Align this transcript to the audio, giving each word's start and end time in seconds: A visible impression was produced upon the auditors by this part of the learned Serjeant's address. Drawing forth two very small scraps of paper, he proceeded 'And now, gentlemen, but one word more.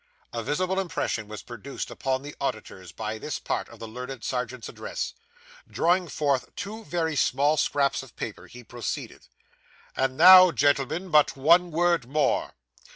A 0.33 0.41
visible 0.41 0.79
impression 0.79 1.27
was 1.27 1.43
produced 1.43 1.91
upon 1.91 2.23
the 2.23 2.35
auditors 2.41 2.91
by 2.91 3.19
this 3.19 3.37
part 3.37 3.69
of 3.69 3.77
the 3.77 3.87
learned 3.87 4.23
Serjeant's 4.23 4.67
address. 4.67 5.13
Drawing 5.69 6.07
forth 6.07 6.55
two 6.55 6.83
very 6.85 7.15
small 7.15 7.55
scraps 7.55 8.01
of 8.01 8.15
paper, 8.15 8.47
he 8.47 8.63
proceeded 8.63 9.27
'And 9.95 10.17
now, 10.17 10.49
gentlemen, 10.51 11.11
but 11.11 11.37
one 11.37 11.69
word 11.69 12.07
more. 12.07 12.55